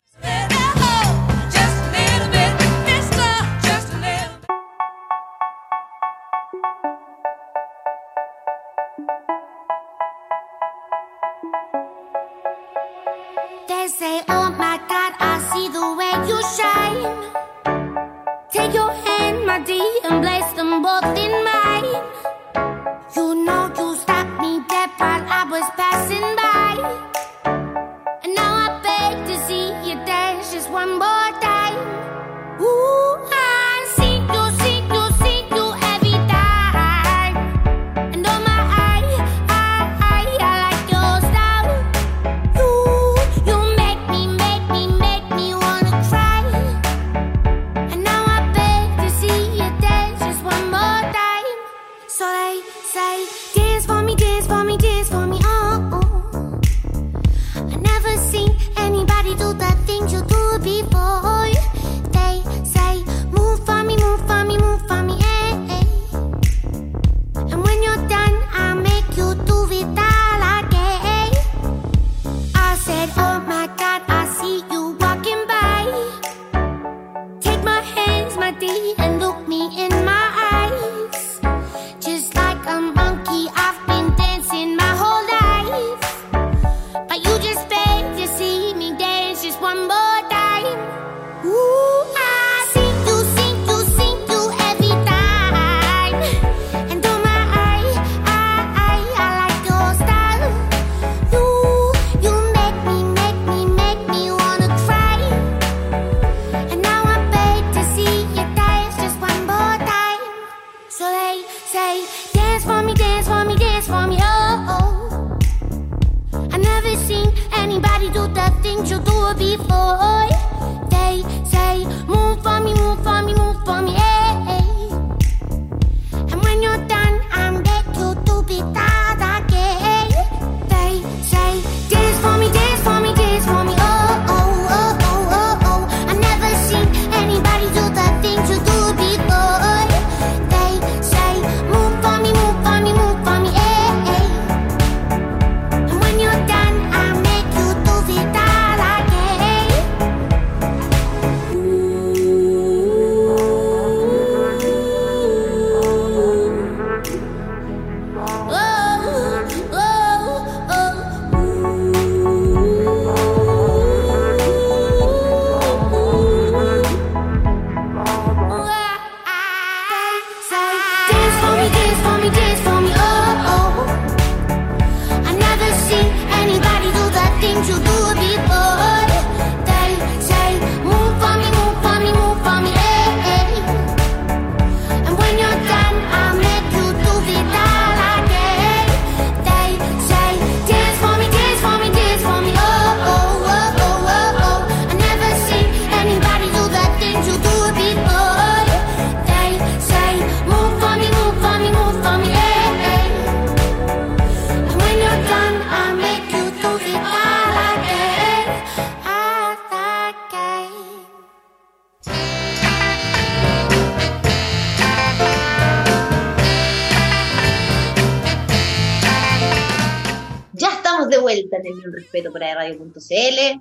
[222.69, 223.61] radio.cl.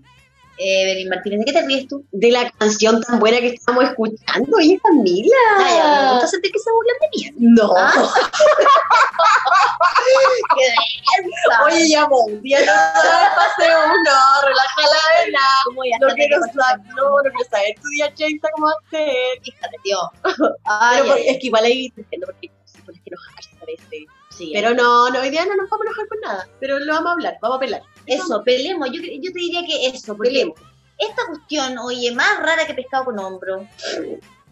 [0.59, 2.05] Eh, Martínez, ¿de qué te ríes tú?
[2.11, 5.35] De la canción tan buena que estamos escuchando, oye, Camila.
[5.57, 7.31] Ay, me gusta sentir que se burlan de mí.
[7.55, 7.73] No.
[7.75, 7.91] Ah.
[10.55, 10.65] ¡Qué
[11.23, 11.63] densa!
[11.65, 12.01] Oye, ya
[12.43, 15.39] ya no sabes paseo, no, relaja la vela.
[15.65, 19.41] ¿Cómo ya No quiero saber, no, no quiero saber tu día 30 cómo ser.
[19.43, 19.97] Fíjate, tío.
[20.23, 23.65] Pero Ay, por- ay, es que igual ahí entiendo porque se pones que enojarse a
[23.65, 24.07] veces.
[24.29, 26.47] sí, Pero no, no, hoy día no nos vamos a enojar por nada.
[26.59, 27.81] Pero lo vamos a hablar, vamos a pelar.
[28.05, 28.89] Eso, peleemos.
[28.91, 30.59] Yo, yo te diría que eso, porque Peleemos.
[30.97, 33.67] esta cuestión, oye, más rara que pescado con hombro,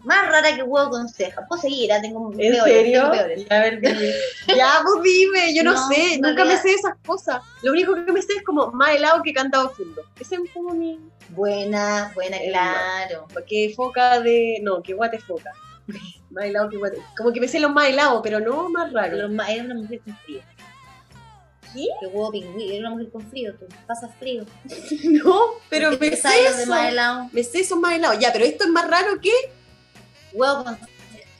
[0.04, 1.46] más rara que huevo con ceja.
[1.46, 3.00] Puedo seguir, ah, tengo ¿En peores, serio?
[3.02, 3.46] tengo peores.
[3.48, 4.12] Ya, a ver, dime.
[4.56, 7.40] ya, pues dime, yo no, No, sé, no nunca me sé esas cosas.
[7.62, 10.02] Lo único que me sé es como más helado que cantado fondo.
[10.18, 10.98] Ese es como mi.
[11.30, 13.26] Buena, buena, Eh, claro.
[13.46, 14.58] Que foca de.
[14.62, 15.52] No, que guate foca.
[16.30, 16.98] más helado que guate.
[17.16, 19.28] Como que me sé los más helados, pero no más Pero raro.
[19.28, 20.40] ma- Era una mujer con frío.
[21.72, 21.86] ¿Qué?
[22.00, 24.44] Que huevo pingüino, era una mujer con frío, tú pasas frío.
[25.04, 26.66] No, pero ¿Por qué me sé de eso.
[26.70, 27.28] más helado?
[27.32, 28.18] Me sé esos más helados.
[28.18, 29.32] Ya, pero esto es más raro que,
[30.32, 30.78] Huevo con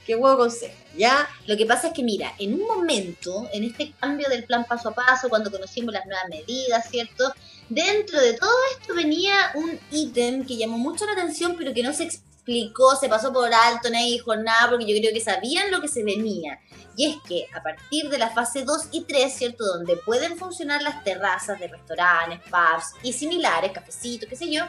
[0.05, 0.73] que huevo con ceja.
[0.97, 4.65] Ya, Lo que pasa es que, mira, en un momento, en este cambio del plan
[4.65, 7.33] paso a paso, cuando conocimos las nuevas medidas, ¿cierto?
[7.69, 11.93] Dentro de todo esto venía un ítem que llamó mucho la atención, pero que no
[11.93, 12.09] se
[12.43, 15.87] explicó, se pasó por alto, nadie dijo nada, porque yo creo que sabían lo que
[15.87, 16.59] se venía.
[16.97, 19.63] Y es que a partir de la fase 2 y 3, ¿cierto?
[19.65, 24.65] Donde pueden funcionar las terrazas de restaurantes, pubs y similares, cafecitos, qué sé yo,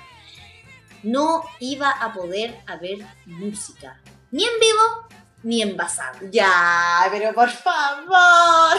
[1.03, 4.01] no iba a poder haber música.
[4.31, 5.09] Ni en vivo,
[5.43, 6.19] ni envasada.
[6.31, 8.79] ya, pero por favor.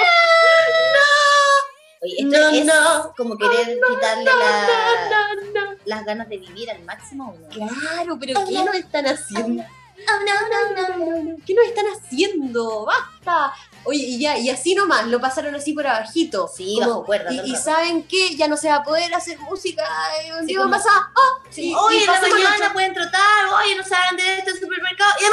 [2.02, 3.14] Oye, esto No, es no.
[3.16, 7.36] como querer quitarle la- las ganas de vivir al máximo.
[7.50, 9.62] Claro, pero ¿qué nos están haciendo?
[9.62, 11.36] Oh.
[11.46, 12.86] ¿Qué nos están haciendo?
[12.86, 13.52] ¡Basta!
[13.84, 16.48] Oye, y ya, y así nomás, lo pasaron así por abajito.
[16.48, 17.56] Sí, bajo cuerda, Y, y.
[17.56, 18.34] ¿saben qué?
[18.34, 19.84] Ya no se va a poder hacer música
[20.22, 21.02] eh, un Sí, como- más pasado.
[21.14, 21.42] ¡Ah!
[21.50, 22.72] Sí, Y- Hoy y en la mañana otro.
[22.72, 23.20] pueden trotar,
[23.62, 25.10] oye, no saben de este supermercado.
[25.20, 25.24] Y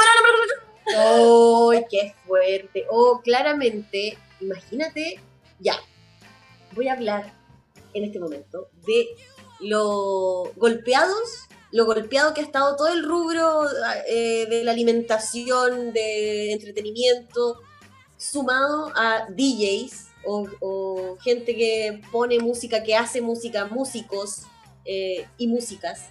[0.94, 2.86] ¡Ay, qué fuerte!
[2.90, 5.20] Oh, claramente, imagínate,
[5.60, 5.78] ya,
[6.72, 7.32] voy a hablar
[7.94, 9.08] en este momento de
[9.60, 13.62] lo golpeados, lo golpeado que ha estado todo el rubro
[14.06, 17.60] eh, de la alimentación, de entretenimiento,
[18.16, 24.42] sumado a DJs o, o gente que pone música, que hace música, músicos
[24.84, 26.06] eh, y músicas.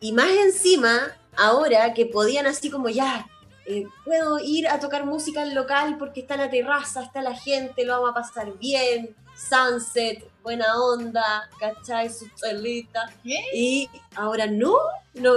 [0.00, 3.28] Y más encima, ahora que podían así como ya,
[3.66, 7.84] eh, puedo ir a tocar música al local porque está la terraza, está la gente,
[7.84, 12.10] lo vamos a pasar bien, sunset, buena onda, ¿cachai?
[12.10, 13.10] Su chelita.
[13.24, 14.74] Y ahora no,
[15.14, 15.32] no,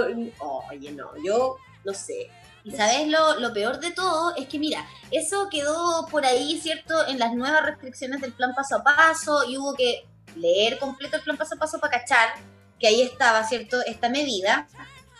[0.70, 2.30] oye, no, yo no sé.
[2.64, 7.06] Y sabes lo, lo peor de todo es que mira, eso quedó por ahí, ¿cierto?
[7.06, 11.22] En las nuevas restricciones del plan paso a paso y hubo que leer completo el
[11.22, 12.34] plan paso a paso para cachar
[12.78, 13.78] que ahí estaba, ¿cierto?
[13.86, 14.68] Esta medida.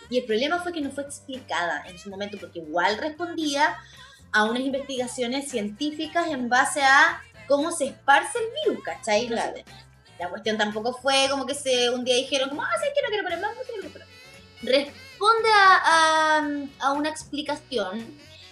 [0.09, 3.77] Y el problema fue que no fue explicada en su momento porque igual respondía
[4.31, 7.21] a unas investigaciones científicas en base a
[7.51, 9.27] cómo se esparce el virus, ¿cachai?
[9.27, 9.53] Claro.
[10.19, 13.01] La cuestión tampoco fue como que se un día dijeron como, ah, ¿sabes qué?
[13.01, 13.73] No quiero poner más música.
[13.75, 14.07] no quiero poner".
[14.61, 18.05] Responde a, a- a una explicación,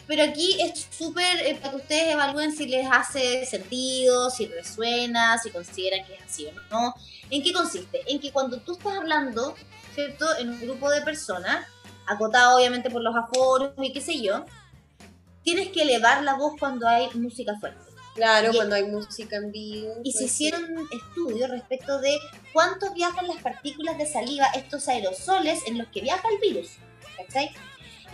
[0.07, 5.37] pero aquí es súper eh, para que ustedes evalúen si les hace sentido, si resuena,
[5.37, 6.95] si consideran que es así o no.
[7.29, 8.01] ¿En qué consiste?
[8.07, 9.55] En que cuando tú estás hablando,
[9.93, 10.25] ¿cierto?
[10.39, 11.65] En un grupo de personas,
[12.07, 14.45] acotado obviamente por los aforos y qué sé yo,
[15.43, 17.88] tienes que elevar la voz cuando hay música fuerte.
[18.15, 19.93] Claro, Y- cuando hay música en vivo.
[20.03, 22.17] Y se pues, hicieron estudios respecto de
[22.53, 26.71] cuánto viajan las partículas de saliva, estos aerosoles en los que viaja el virus.
[27.17, 27.51] ¿Cachai?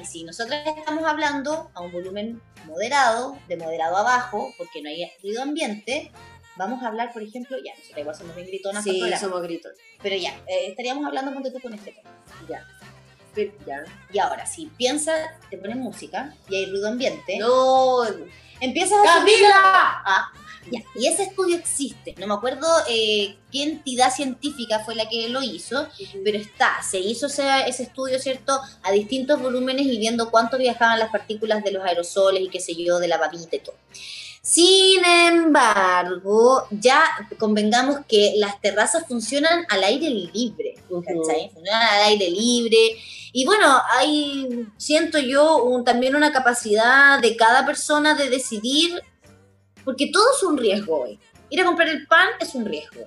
[0.02, 4.90] Y si nosotros estamos hablando a un volumen moderado, de moderado a bajo, porque no
[4.90, 6.12] hay ruido ambiente,
[6.58, 9.72] vamos a hablar, por ejemplo, ya, nosotros igual somos bien gritonas Sí, somos gritos.
[10.02, 12.10] pero ya, eh, estaríamos hablando ponte tú con este tema.
[12.50, 12.68] Ya.
[13.34, 13.84] Pero- ya.
[14.12, 18.04] Y ahora, si piensas, te ponen música y hay ruido ambiente, No,
[18.66, 20.32] empiezas a subir la- Ah,
[20.72, 20.80] ya.
[20.96, 22.16] Y ese estudio existe.
[22.18, 25.88] No me acuerdo eh, qué entidad científica fue la que lo hizo,
[26.24, 26.82] pero está.
[26.82, 28.60] Se hizo ese, ese estudio, ¿cierto?
[28.84, 32.74] A distintos volúmenes y viendo cuánto viajaban las partículas de los aerosoles y qué sé
[32.76, 33.76] yo, de la babita y todo.
[34.48, 37.04] Sin embargo, ya
[37.40, 40.76] convengamos que las terrazas funcionan al aire libre.
[40.88, 42.78] Funcionan al aire libre.
[43.34, 49.02] Y bueno, hay, siento yo, un- también una capacidad de cada persona de decidir,
[49.84, 51.20] porque todo es un riesgo hoy.
[51.50, 53.02] Ir a comprar el pan es un riesgo.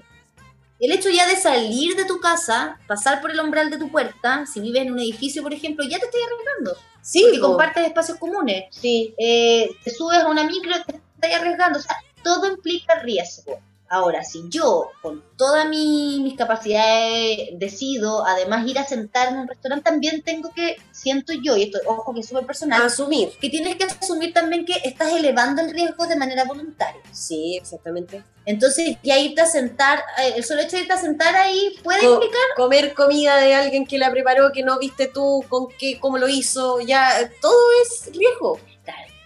[0.81, 4.45] El hecho ya de salir de tu casa, pasar por el umbral de tu puerta,
[4.45, 6.77] si vives en un edificio, por ejemplo, ya te estás arriesgando.
[7.01, 7.47] sí, Porque po.
[7.51, 8.65] compartes espacios comunes.
[8.71, 9.15] Sí.
[9.19, 11.79] Eh, te subes a una micro, te estás arriesgando.
[11.79, 13.59] O sea, todo implica riesgo.
[13.91, 19.49] Ahora, si yo, con todas mi- mis capacidades, decido además ir a sentarme en un
[19.49, 23.31] restaurante, también tengo que, siento yo, y esto, ojo que es súper personal, Asumir.
[23.41, 27.01] que tienes que asumir también que estás elevando el riesgo de manera voluntaria.
[27.13, 28.23] Sí, exactamente.
[28.45, 32.01] Entonces, ya irte a sentar, eh, el solo hecho de irte a sentar ahí puede
[32.07, 32.41] Co- implicar.
[32.57, 36.29] comer comida de alguien que la preparó, que no viste tú, con qué, cómo lo
[36.29, 38.61] hizo, ya, todo es riesgo.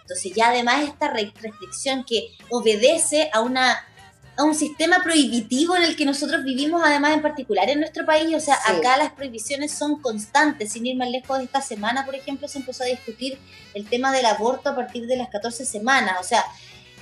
[0.02, 3.86] Entonces, ya además esta re- restricción que obedece a una
[4.34, 8.34] a un sistema prohibitivo en el que nosotros vivimos, además en particular en nuestro país,
[8.34, 8.72] o sea, Sí.
[8.72, 12.58] acá las prohibiciones son constantes, sin ir más lejos de esta semana, por ejemplo, se
[12.58, 13.38] empezó a discutir
[13.74, 16.42] el tema del aborto a partir de las 14 semanas, o sea,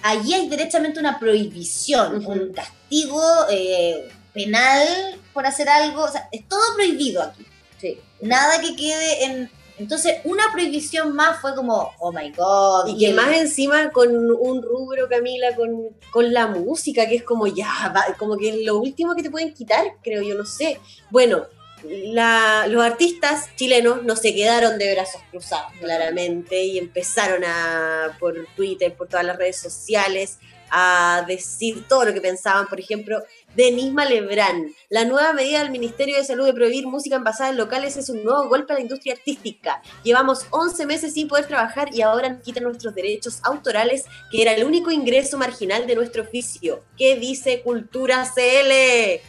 [0.02, 2.32] allí hay derechamente una prohibición, Ujú.
[2.32, 4.88] un castigo eh, penal
[5.32, 7.46] por hacer algo, o sea, es todo prohibido aquí.
[7.80, 7.98] Sí.
[8.22, 9.50] Nada que quede en...
[9.80, 12.86] Entonces, una prohibición más fue como, oh my god.
[12.88, 17.46] Y que más encima con un rubro, Camila, con, con la música, que es como
[17.46, 20.78] ya, va- como que es lo último que te pueden quitar, creo yo, no sé.
[21.10, 21.46] Bueno,
[21.82, 28.34] la- los artistas chilenos no se quedaron de brazos cruzados, claramente, y empezaron a, por
[28.54, 30.38] Twitter, por todas las redes sociales,
[30.70, 32.66] a decir todo lo que pensaban.
[32.66, 33.22] Por ejemplo,
[33.54, 37.96] Denis Malebrán, la nueva medida del Ministerio de Salud de prohibir música envasada en locales
[37.96, 39.82] es un nuevo golpe a la industria artística.
[40.04, 44.52] Llevamos 11 meses sin poder trabajar y ahora nos quitan nuestros derechos autorales, que era
[44.52, 46.84] el único ingreso marginal de nuestro oficio.
[46.96, 49.20] ¿Qué dice Cultura CL?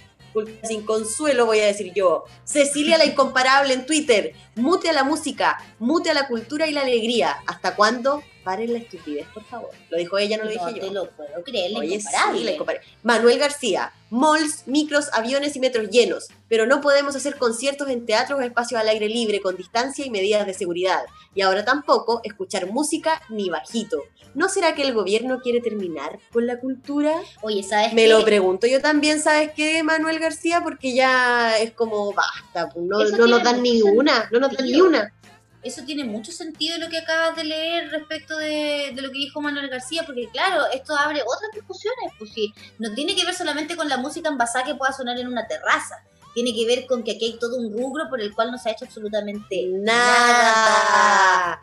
[0.64, 2.24] Sin consuelo, voy a decir yo.
[2.46, 4.34] Cecilia la incomparable en Twitter.
[4.56, 7.38] Mute a la música, mute a la cultura y la alegría.
[7.48, 8.24] ¿Hasta cuándo?
[8.44, 9.70] Paren la estupidez, por favor.
[9.90, 10.88] Lo dijo ella, no lo no dije yo.
[10.88, 12.08] te lo puedo creer, Oye, sí,
[12.44, 12.58] la.
[13.04, 18.40] Manuel García, malls, micros, aviones y metros llenos, pero no podemos hacer conciertos en teatros
[18.40, 21.02] o espacios al aire libre con distancia y medidas de seguridad.
[21.36, 23.98] Y ahora tampoco escuchar música ni bajito.
[24.34, 27.14] ¿No será que el gobierno quiere terminar con la cultura?
[27.42, 28.08] Oye, ¿sabes Me qué?
[28.10, 30.62] lo pregunto yo también, ¿sabes qué, Manuel García?
[30.64, 34.66] Porque ya es como, basta, pues, no, no nos dan ni una, no nos dan
[34.66, 35.14] ni una.
[35.64, 39.42] Eso tiene mucho sentido lo que acabas de leer respecto de, de lo que dijo
[39.42, 43.76] Manuel García, porque claro, esto abre otras discusiones, pues sí, no tiene que ver solamente
[43.76, 46.04] con la música envasada que pueda sonar en una terraza,
[46.34, 48.70] tiene que ver con que aquí hay todo un rubro por el cual no se
[48.70, 50.02] ha hecho absolutamente nada.
[50.52, 51.62] Nada.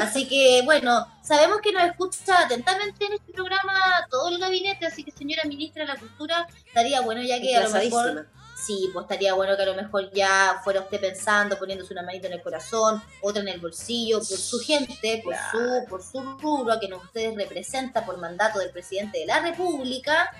[0.00, 3.72] Así que bueno, sabemos que nos escucha atentamente en este programa
[4.10, 7.66] todo el gabinete, así que señora ministra de la Cultura, estaría bueno ya que a
[7.66, 8.28] lo mejor.
[8.54, 12.28] Sí, pues estaría bueno que a lo mejor ya fuera usted pensando, poniéndose una manita
[12.28, 16.72] en el corazón, otra en el bolsillo, por su gente, por su, por su rubro,
[16.72, 20.30] a quien ustedes representa por mandato del presidente de la República.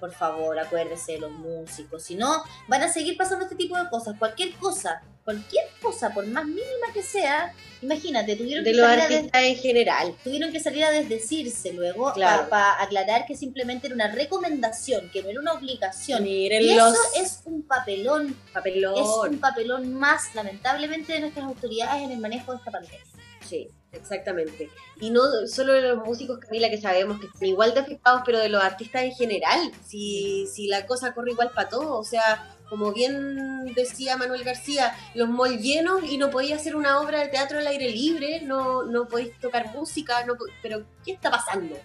[0.00, 2.02] Por favor, acuérdese de los músicos.
[2.04, 4.16] Si no, van a seguir pasando este tipo de cosas.
[4.18, 9.00] Cualquier cosa, cualquier cosa, por más mínima que sea, imagínate, tuvieron De que los salir
[9.00, 10.14] a artistas en general.
[10.22, 12.48] tuvieron que salir a desdecirse luego Claro.
[12.48, 16.22] para aclarar que simplemente era una recomendación, que no era una obligación.
[16.22, 18.94] Miren Y los eso es un papelón, papelón.
[18.96, 23.00] es un papelón más, lamentablemente, de nuestras autoridades en el manejo de esta pandemia.
[23.46, 24.70] Sí, Exactamente.
[25.00, 28.38] Y no solo de los músicos, Camila, que sabemos que están igual de afectados, pero
[28.38, 29.72] de los artistas en general.
[29.84, 31.90] Si, si la cosa corre igual para todos.
[31.90, 37.00] O sea, como bien decía Manuel García, los malls llenos y no podéis hacer una
[37.00, 41.30] obra de teatro al aire libre, no, no podéis tocar música, no, pero ¿qué está
[41.30, 41.76] pasando?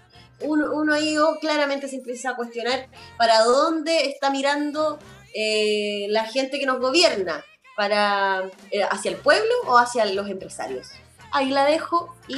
[0.42, 2.88] Uno, uno ahí oh, claramente se empieza a cuestionar
[3.18, 4.98] para dónde está mirando
[5.36, 7.44] eh, la gente que nos gobierna,
[7.78, 10.90] para eh, hacia el pueblo o hacia los empresarios.
[11.32, 12.36] Ahí la dejo y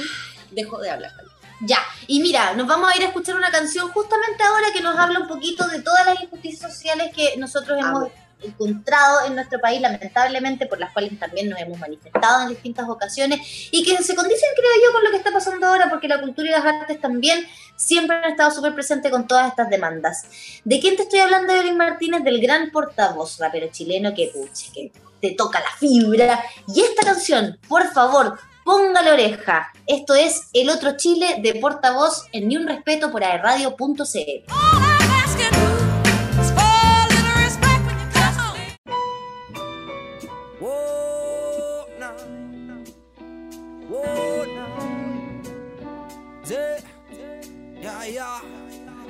[0.52, 1.12] dejo de hablar.
[1.60, 4.98] Ya, y mira, nos vamos a ir a escuchar una canción justamente ahora que nos
[4.98, 8.12] habla un poquito de todas las injusticias sociales que nosotros hemos Amo.
[8.42, 13.40] encontrado en nuestro país, lamentablemente, por las cuales también nos hemos manifestado en distintas ocasiones
[13.70, 16.48] y que se condicen, creo yo, con lo que está pasando ahora, porque la cultura
[16.48, 20.26] y las artes también siempre han estado súper presentes con todas estas demandas.
[20.64, 22.24] ¿De quién te estoy hablando, Evelyn Martínez?
[22.24, 26.44] Del gran portavoz, rapero chileno que, puche, que te toca la fibra.
[26.68, 29.72] Y esta canción, por favor, ponga la oreja.
[29.86, 34.44] Esto es El Otro Chile de portavoz en Ni Un Respeto por aerradio.cl.
[46.46, 46.78] Yeah,
[47.80, 48.40] yeah, yeah.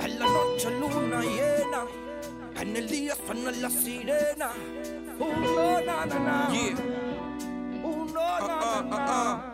[0.05, 1.87] En la noche luna llena,
[2.61, 4.51] en el día suena la sirena.
[5.19, 7.14] Uno, na, na, na.
[8.15, 9.54] Uno, na, na, na.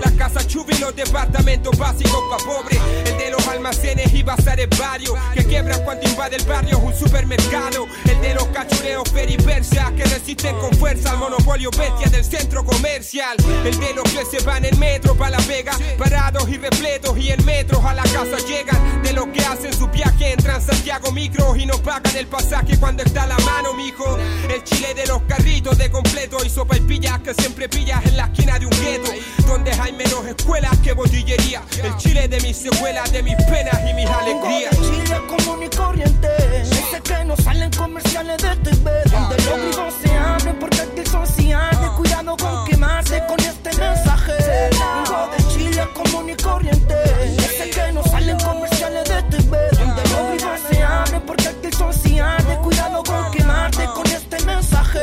[0.00, 2.78] las casas chubi y los departamentos básicos pa' pobres.
[3.06, 7.86] El de los almacenes y bazares varios, que quiebran cuando invade el barrio un supermercado.
[8.08, 13.36] El de los cachureos periversas que resisten con fuerza al monopolio bestia del centro comercial.
[13.64, 17.30] El de los que se van en metro pa' la vega, parados y repletos y
[17.30, 19.02] en metros a la casa llegan.
[19.02, 23.02] De los que hacen su viaje en Transantiago Micro y no pagan el pasaje cuando
[23.02, 24.18] está a la mano, mijo.
[24.48, 28.16] El chile de los carritos de completo y sopa y pillas que siempre pillas en
[28.16, 29.10] la esquina de un gueto.
[29.50, 31.60] Donde hay menos escuelas que botillería.
[31.82, 34.70] El chile de mis secuelas, de mis penas y mis alegrías.
[34.70, 36.28] Vengo de Chile común y corriente.
[36.62, 38.90] Ese que no salen comerciales de TV.
[39.10, 41.90] Donde los vivos se abren porque aquí son cianes.
[41.96, 44.32] Cuidado con quemarse con este mensaje.
[44.70, 46.94] Vengo de Chile común y corriente.
[47.38, 49.58] Ese que no salen comerciales de TV.
[49.72, 52.56] Donde los vivos se abren porque aquí son cianes.
[52.58, 55.00] Cuidado con quemarte con este mensaje.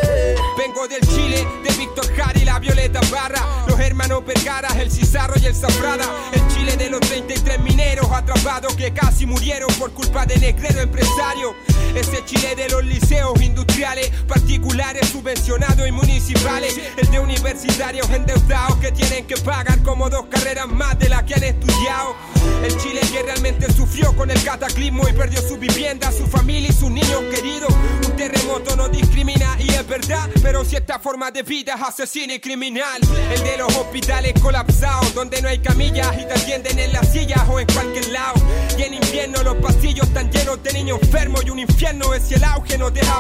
[0.58, 3.67] Vengo del Chile, de Víctor Jara y la Violeta Barra.
[3.78, 6.04] Los hermanos Vergara, el Cizarro y el Zafrada.
[6.32, 11.56] El Chile de los 33 mineros atrapados que casi murieron por culpa de negrero empresario.
[11.94, 16.76] Ese Chile de los liceos industriales, particulares, subvencionados y municipales.
[16.98, 21.36] El de universitarios endeudados que tienen que pagar como dos carreras más de las que
[21.36, 22.16] han estudiado.
[22.64, 26.74] El Chile que realmente sufrió con el cataclismo y perdió su vivienda, su familia y
[26.74, 27.72] sus niños queridos.
[28.06, 32.40] Un terremoto no discrimina y es verdad, pero cierta forma de vida es asesina y
[32.40, 33.02] criminal.
[33.32, 37.44] El de los hospitales colapsados, donde no hay camillas y te atienden en las sillas
[37.50, 38.42] o en cualquier lado.
[38.78, 42.36] Y en invierno los pasillos están llenos de niños enfermos y un infierno es si
[42.36, 43.18] el auge no te ha.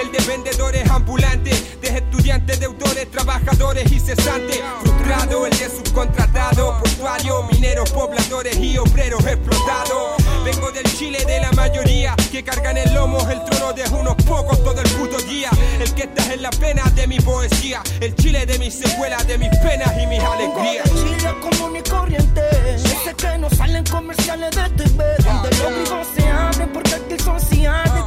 [0.00, 4.60] El de vendedores ambulantes, de estudiantes, deudores, trabajadores y cesantes.
[4.82, 10.19] Frustrado, el de subcontratado, portuario, mineros, pobladores y obreros explotados.
[10.44, 14.62] Vengo del Chile de la mayoría que cargan el lomo el trono de unos pocos
[14.64, 15.50] todo el puto día.
[15.80, 19.38] El que está en la pena de mi poesía, el Chile de mis secuelas, de
[19.38, 20.84] mis penas y mis alegrías.
[20.84, 22.40] Vengo de Chile común y corriente.
[22.74, 25.04] Ese que no salen comerciales de TV.
[25.18, 27.40] Donde los vivos se abren porque aquí son.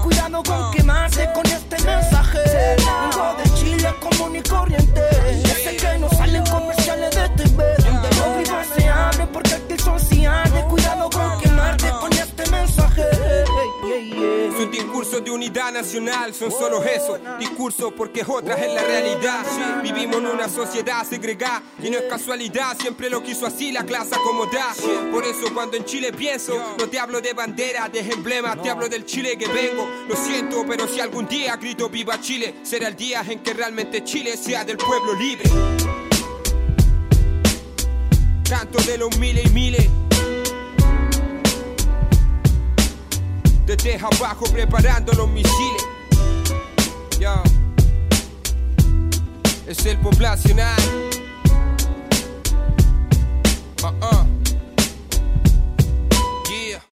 [0.03, 2.39] Cuidado con quemarse con este mensaje.
[2.77, 5.01] Vengo de Chile común y corriente.
[5.43, 7.63] Ese que no salen comerciales de TV.
[7.77, 9.42] Donde los vivos se abren porque
[9.99, 10.63] cianes.
[10.65, 13.03] Cuidado con quemarte con este mensaje.
[14.57, 19.43] Sus discursos de unidad nacional son solo eso, discursos porque otras es la realidad.
[19.81, 24.15] Vivimos en una sociedad segregada y no es casualidad, siempre lo quiso así la clase
[24.15, 24.73] acomodada.
[25.11, 28.87] Por eso cuando en Chile pienso, no te hablo de bandera, de emblemas, te hablo
[28.87, 29.87] del Chile que vengo.
[30.07, 34.03] Lo siento, pero si algún día grito viva Chile, será el día en que realmente
[34.03, 35.49] Chile sea del pueblo libre.
[38.53, 39.89] Tanto de los miles y miles.
[43.65, 45.83] Desde abajo preparando los misiles.
[47.19, 47.41] Ya.
[49.65, 50.79] Es el poblacional.
[53.81, 54.32] Uh uh.